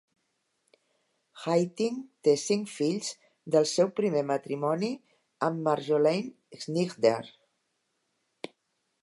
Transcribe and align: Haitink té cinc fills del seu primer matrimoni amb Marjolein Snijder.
Haitink 1.41 1.99
té 2.27 2.33
cinc 2.43 2.71
fills 2.77 3.11
del 3.57 3.69
seu 3.73 3.93
primer 4.01 4.25
matrimoni 4.31 4.91
amb 5.51 5.63
Marjolein 5.69 6.35
Snijder. 6.65 7.17